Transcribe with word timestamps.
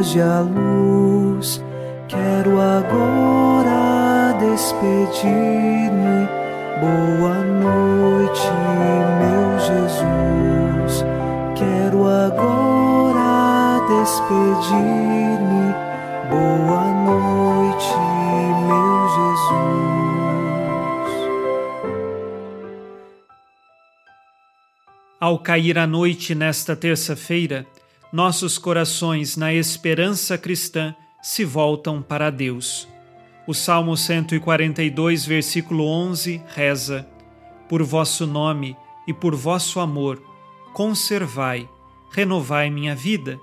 Foge 0.00 0.18
a 0.22 0.40
luz. 0.40 1.62
Quero 2.08 2.58
agora 2.58 4.32
despedir-me. 4.40 6.26
Boa 6.80 7.44
noite, 7.44 8.48
meu 9.20 9.58
Jesus. 9.60 11.04
Quero 11.54 12.08
agora 12.08 13.84
despedir-me. 13.88 15.74
Boa 16.30 16.84
noite, 17.04 17.94
meu 18.68 19.06
Jesus. 19.18 19.60
Ao 25.20 25.38
cair 25.38 25.78
a 25.78 25.86
noite 25.86 26.34
nesta 26.34 26.74
terça-feira, 26.74 27.66
nossos 28.12 28.58
corações, 28.58 29.36
na 29.36 29.52
esperança 29.52 30.36
cristã, 30.36 30.94
se 31.22 31.44
voltam 31.44 32.02
para 32.02 32.30
Deus. 32.30 32.88
O 33.46 33.54
Salmo 33.54 33.96
142, 33.96 35.24
versículo 35.24 35.84
11 35.84 36.42
reza: 36.48 37.08
Por 37.68 37.82
vosso 37.82 38.26
nome 38.26 38.76
e 39.06 39.12
por 39.12 39.34
vosso 39.34 39.80
amor, 39.80 40.22
conservai, 40.72 41.68
renovai 42.12 42.70
minha 42.70 42.94
vida, 42.94 43.38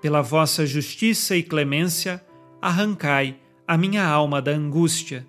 pela 0.00 0.22
vossa 0.22 0.66
justiça 0.66 1.36
e 1.36 1.42
clemência, 1.42 2.24
arrancai 2.60 3.36
a 3.66 3.76
minha 3.76 4.04
alma 4.04 4.42
da 4.42 4.52
angústia. 4.52 5.26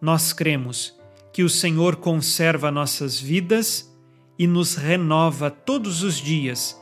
Nós 0.00 0.32
cremos 0.32 0.94
que 1.32 1.42
o 1.42 1.48
Senhor 1.48 1.96
conserva 1.96 2.70
nossas 2.70 3.18
vidas 3.18 3.90
e 4.38 4.46
nos 4.46 4.74
renova 4.74 5.50
todos 5.50 6.02
os 6.02 6.16
dias, 6.16 6.81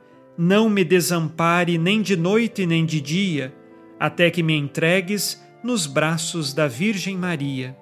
não 0.43 0.71
me 0.71 0.83
desampare 0.83 1.77
nem 1.77 2.01
de 2.01 2.17
noite 2.17 2.65
nem 2.65 2.83
de 2.83 2.99
dia, 2.99 3.53
até 3.99 4.31
que 4.31 4.41
me 4.41 4.55
entregues 4.57 5.39
nos 5.63 5.85
braços 5.85 6.51
da 6.51 6.67
Virgem 6.67 7.15
Maria. 7.15 7.77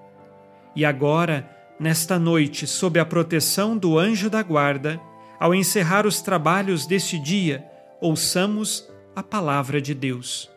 E 0.75 0.83
agora, 0.83 1.49
nesta 1.79 2.19
noite, 2.19 2.67
sob 2.67 2.99
a 2.99 3.05
proteção 3.05 3.77
do 3.77 3.97
anjo 3.97 4.29
da 4.29 4.43
guarda, 4.43 4.99
ao 5.39 5.55
encerrar 5.55 6.05
os 6.05 6.21
trabalhos 6.21 6.85
deste 6.85 7.17
dia, 7.17 7.63
ouçamos 8.01 8.85
a 9.15 9.23
palavra 9.23 9.81
de 9.81 9.93
Deus. 9.93 10.51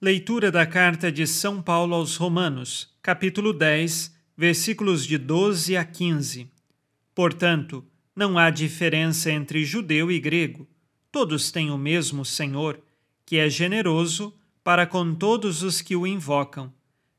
Leitura 0.00 0.50
da 0.50 0.64
carta 0.64 1.12
de 1.12 1.26
São 1.26 1.60
Paulo 1.60 1.94
aos 1.94 2.16
Romanos, 2.16 2.96
capítulo 3.02 3.52
10, 3.52 4.10
versículos 4.34 5.04
de 5.04 5.18
12 5.18 5.76
a 5.76 5.84
15. 5.84 6.50
Portanto, 7.14 7.84
não 8.14 8.38
há 8.38 8.50
diferença 8.50 9.30
entre 9.30 9.64
judeu 9.64 10.10
e 10.10 10.20
grego. 10.20 10.68
Todos 11.10 11.50
têm 11.50 11.70
o 11.70 11.78
mesmo 11.78 12.24
Senhor, 12.24 12.80
que 13.26 13.36
é 13.36 13.48
generoso 13.48 14.34
para 14.62 14.86
com 14.86 15.14
todos 15.14 15.62
os 15.62 15.82
que 15.82 15.96
o 15.96 16.06
invocam. 16.06 16.72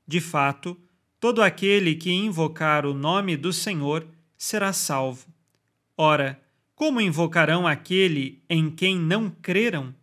De 0.08 0.22
fato, 0.22 0.78
todo 1.20 1.42
aquele 1.42 1.96
que 1.96 2.12
invocar 2.12 2.86
o 2.86 2.94
nome 2.94 3.36
do 3.36 3.52
Senhor 3.52 4.08
será 4.38 4.72
salvo. 4.72 5.28
Ora, 5.98 6.40
como 6.76 7.00
invocarão 7.00 7.66
aquele 7.66 8.44
em 8.50 8.70
quem 8.70 9.00
não 9.00 9.30
creram? 9.30 9.94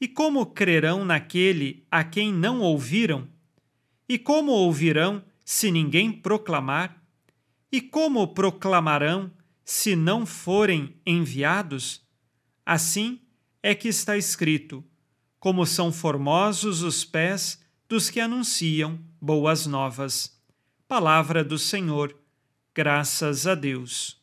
E 0.00 0.08
como 0.08 0.44
crerão 0.46 1.04
naquele 1.04 1.84
a 1.90 2.04
quem 2.04 2.32
não 2.32 2.60
ouviram? 2.60 3.26
E 4.08 4.18
como 4.18 4.52
ouvirão 4.52 5.22
se 5.44 5.70
ninguém 5.70 6.12
proclamar? 6.12 7.02
E 7.70 7.80
como 7.80 8.28
proclamarão 8.28 9.30
se 9.64 9.94
não 9.96 10.26
forem 10.26 11.00
enviados? 11.06 12.06
Assim 12.64 13.20
é 13.62 13.74
que 13.74 13.88
está 13.88 14.16
escrito: 14.16 14.84
como 15.38 15.66
são 15.66 15.92
formosos 15.92 16.82
os 16.82 17.04
pés 17.04 17.60
dos 17.88 18.08
que 18.08 18.20
anunciam 18.20 18.98
boas 19.20 19.66
novas. 19.66 20.40
Palavra 20.88 21.44
do 21.44 21.58
Senhor, 21.58 22.16
graças 22.74 23.46
a 23.46 23.54
Deus. 23.54 24.20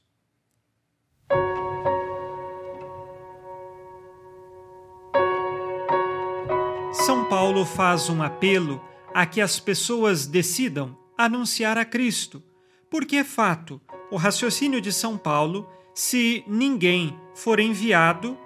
São 6.92 7.30
Paulo 7.30 7.66
faz 7.66 8.10
um 8.10 8.22
apelo 8.22 8.84
a 9.14 9.26
que 9.26 9.42
as 9.42 9.60
pessoas 9.60 10.26
decidam 10.26 10.98
anunciar 11.18 11.78
a 11.78 11.86
Cristo, 11.86 12.44
porque 12.90 13.18
é 13.18 13.24
fato, 13.24 13.82
o 14.12 14.18
raciocínio 14.18 14.82
de 14.82 14.92
São 14.92 15.18
Paulo, 15.18 15.70
se 15.94 16.44
ninguém 16.48 17.18
for 17.36 17.60
enviado, 17.60 18.38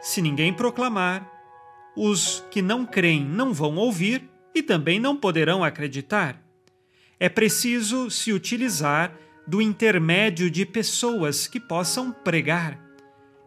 se 0.00 0.20
ninguém 0.22 0.52
proclamar, 0.52 1.30
os 1.96 2.44
que 2.50 2.60
não 2.60 2.84
creem 2.84 3.24
não 3.24 3.52
vão 3.52 3.76
ouvir 3.76 4.28
e 4.54 4.62
também 4.62 5.00
não 5.00 5.16
poderão 5.16 5.64
acreditar. 5.64 6.42
É 7.18 7.28
preciso 7.28 8.10
se 8.10 8.32
utilizar 8.32 9.16
do 9.46 9.62
intermédio 9.62 10.50
de 10.50 10.66
pessoas 10.66 11.46
que 11.46 11.60
possam 11.60 12.12
pregar. 12.12 12.78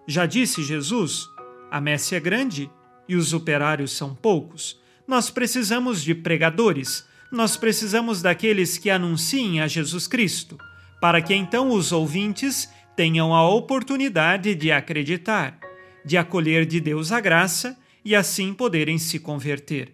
Já 0.08 0.26
disse 0.26 0.64
Jesus: 0.64 1.28
a 1.70 1.80
messe 1.80 2.16
é 2.16 2.20
grande 2.20 2.70
e 3.08 3.16
os 3.16 3.34
operários 3.34 3.91
são 3.91 4.16
poucos. 4.16 4.80
Nós 5.08 5.30
precisamos 5.30 6.03
de 6.03 6.16
pregadores, 6.16 7.06
nós 7.31 7.58
precisamos 7.58 8.22
daqueles 8.22 8.78
que 8.78 8.90
anunciem 8.90 9.62
a 9.62 9.68
Jesus 9.68 10.08
Cristo, 10.08 10.58
para 10.99 11.21
que 11.21 11.33
então 11.33 11.69
os 11.69 11.91
ouvintes 11.91 12.69
tenham 12.95 13.33
a 13.33 13.47
oportunidade 13.49 14.53
de 14.55 14.71
acreditar, 14.71 15.57
de 16.03 16.17
acolher 16.17 16.65
de 16.65 16.79
Deus 16.81 17.11
a 17.11 17.19
graça 17.19 17.77
e 18.03 18.15
assim 18.15 18.53
poderem 18.53 18.97
se 18.97 19.19
converter. 19.19 19.93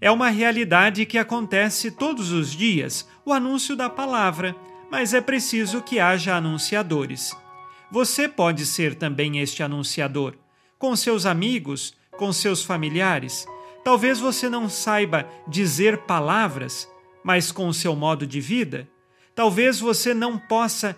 É 0.00 0.10
uma 0.10 0.28
realidade 0.28 1.06
que 1.06 1.16
acontece 1.16 1.90
todos 1.90 2.32
os 2.32 2.50
dias, 2.50 3.08
o 3.24 3.32
anúncio 3.32 3.76
da 3.76 3.88
palavra, 3.88 4.54
mas 4.90 5.14
é 5.14 5.20
preciso 5.20 5.80
que 5.80 6.00
haja 6.00 6.34
anunciadores. 6.34 7.34
Você 7.90 8.28
pode 8.28 8.66
ser 8.66 8.94
também 8.96 9.38
este 9.38 9.62
anunciador, 9.62 10.34
com 10.78 10.96
seus 10.96 11.24
amigos, 11.24 11.94
com 12.18 12.32
seus 12.32 12.64
familiares. 12.64 13.46
Talvez 13.84 14.18
você 14.18 14.48
não 14.48 14.68
saiba 14.68 15.26
dizer 15.46 15.98
palavras, 15.98 16.88
mas 17.22 17.52
com 17.52 17.68
o 17.68 17.74
seu 17.74 17.94
modo 17.94 18.26
de 18.26 18.40
vida. 18.40 18.88
Talvez 19.34 19.80
você 19.80 20.12
não 20.12 20.38
possa 20.38 20.96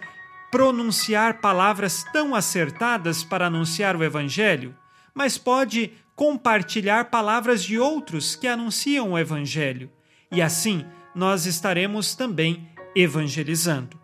pronunciar 0.50 1.40
palavras 1.40 2.04
tão 2.12 2.34
acertadas 2.34 3.24
para 3.24 3.46
anunciar 3.46 3.96
o 3.96 4.04
Evangelho, 4.04 4.74
mas 5.14 5.36
pode 5.36 5.92
compartilhar 6.14 7.10
palavras 7.10 7.62
de 7.62 7.78
outros 7.78 8.36
que 8.36 8.46
anunciam 8.46 9.12
o 9.12 9.18
Evangelho, 9.18 9.90
e 10.30 10.40
assim 10.40 10.84
nós 11.14 11.46
estaremos 11.46 12.14
também 12.14 12.68
evangelizando. 12.94 13.98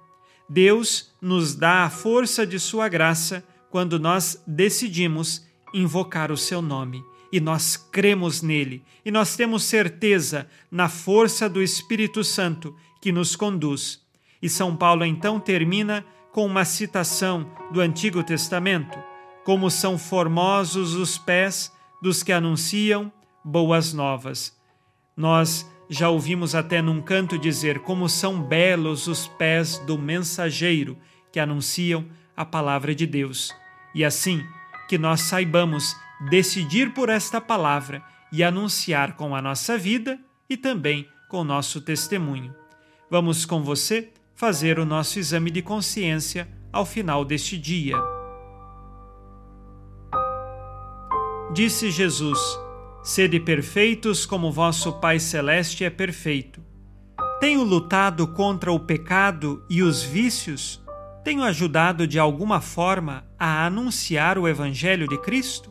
Deus 0.49 1.12
nos 1.21 1.55
dá 1.55 1.85
a 1.85 1.91
força 1.91 2.44
de 2.44 2.59
Sua 2.59 2.88
graça 2.88 3.44
quando 3.71 4.00
nós 4.00 4.43
decidimos 4.47 5.47
invocar 5.73 6.32
o 6.32 6.37
Seu 6.37 6.61
nome. 6.61 7.05
E 7.32 7.38
nós 7.38 7.77
cremos 7.77 8.43
nele, 8.43 8.82
e 9.05 9.11
nós 9.12 9.37
temos 9.37 9.62
certeza 9.62 10.49
na 10.69 10.88
força 10.88 11.49
do 11.49 11.62
Espírito 11.62 12.25
Santo 12.25 12.75
que 13.00 13.12
nos 13.12 13.37
conduz. 13.37 14.00
E 14.43 14.49
São 14.49 14.75
Paulo 14.77 15.05
então 15.05 15.39
termina 15.39 16.05
com 16.33 16.47
uma 16.47 16.65
citação 16.65 17.51
do 17.71 17.81
Antigo 17.81 18.23
Testamento: 18.23 18.99
Como 19.45 19.71
são 19.71 19.99
formosos 19.99 20.95
os 20.95 21.19
pés 21.19 21.73
dos 22.01 22.23
que 22.23 22.33
anunciam 22.33 23.13
boas 23.45 23.93
novas. 23.93 24.59
Nós 25.17 25.71
já 25.89 26.09
ouvimos 26.09 26.55
até 26.55 26.81
num 26.81 27.03
canto 27.03 27.39
dizer 27.39 27.81
como 27.81 28.09
são 28.09 28.43
belos 28.43 29.07
os 29.07 29.27
pés 29.27 29.79
do 29.79 29.99
mensageiro 29.99 30.97
que 31.33 31.41
anunciam 31.41 32.07
a 32.37 32.45
palavra 32.45 32.95
de 32.95 33.07
Deus. 33.07 33.55
E 33.95 34.05
assim, 34.05 34.45
que 34.89 34.97
nós 34.97 35.23
saibamos 35.23 35.97
decidir 36.31 36.93
por 36.93 37.09
esta 37.09 37.41
palavra 37.41 38.03
e 38.33 38.43
anunciar 38.45 39.17
com 39.17 39.35
a 39.35 39.43
nossa 39.43 39.77
vida 39.77 40.19
e 40.49 40.57
também 40.57 41.07
com 41.29 41.39
o 41.39 41.45
nosso 41.45 41.81
testemunho. 41.81 42.55
Vamos 43.11 43.45
com 43.45 43.63
você 43.63 44.13
fazer 44.41 44.79
o 44.79 44.87
nosso 44.87 45.19
exame 45.19 45.51
de 45.51 45.61
consciência 45.61 46.49
ao 46.73 46.87
final 46.87 47.27
deste 47.27 47.59
dia. 47.59 47.95
Disse 51.53 51.91
Jesus: 51.91 52.39
Sede 53.03 53.39
perfeitos 53.39 54.25
como 54.25 54.51
vosso 54.51 54.95
Pai 54.95 55.21
Celeste 55.21 55.85
é 55.85 55.91
perfeito. 55.91 56.63
Tenho 57.39 57.63
lutado 57.63 58.29
contra 58.29 58.73
o 58.73 58.81
pecado 58.81 59.63
e 59.69 59.83
os 59.83 60.03
vícios? 60.03 60.83
Tenho 61.23 61.43
ajudado 61.43 62.07
de 62.07 62.19
alguma 62.19 62.63
forma 62.63 63.27
a 63.39 63.67
anunciar 63.67 64.39
o 64.39 64.49
Evangelho 64.49 65.07
de 65.07 65.19
Cristo? 65.19 65.71